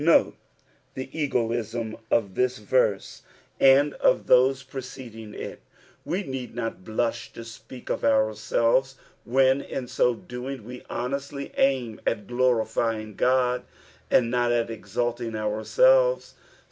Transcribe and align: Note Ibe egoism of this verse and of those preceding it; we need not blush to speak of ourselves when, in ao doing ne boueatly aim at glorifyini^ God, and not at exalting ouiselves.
Note 0.03 0.35
Ibe 0.97 1.09
egoism 1.11 1.95
of 2.09 2.33
this 2.33 2.57
verse 2.57 3.21
and 3.59 3.93
of 3.93 4.25
those 4.25 4.63
preceding 4.63 5.35
it; 5.35 5.61
we 6.03 6.23
need 6.23 6.55
not 6.55 6.83
blush 6.83 7.31
to 7.33 7.43
speak 7.45 7.91
of 7.91 8.03
ourselves 8.03 8.95
when, 9.25 9.61
in 9.61 9.87
ao 9.99 10.13
doing 10.15 10.67
ne 10.67 10.79
boueatly 10.79 11.51
aim 11.55 12.01
at 12.07 12.25
glorifyini^ 12.25 13.15
God, 13.15 13.63
and 14.09 14.31
not 14.31 14.51
at 14.51 14.71
exalting 14.71 15.33
ouiselves. 15.33 16.33